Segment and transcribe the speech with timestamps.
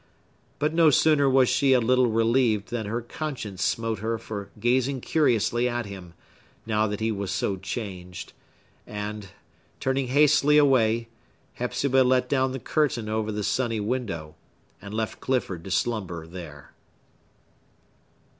[0.57, 5.01] But no sooner was she a little relieved than her conscience smote her for gazing
[5.01, 6.15] curiously at him,
[6.65, 8.33] now that he was so changed;
[8.87, 9.27] and,
[9.79, 11.07] turning hastily away,
[11.53, 14.33] Hepzibah let down the curtain over the sunny window,
[14.81, 16.73] and left Clifford to slumber there.